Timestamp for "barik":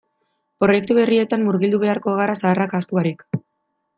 3.01-3.25